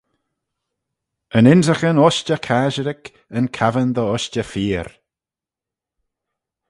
Yn 1.37 1.49
ynrican 1.53 2.01
ushtey 2.07 2.41
casherick 2.47 3.05
yn 3.37 3.47
cappan 3.57 3.89
dy 3.95 4.03
ushtey 4.15 4.47
feayr. 4.51 4.87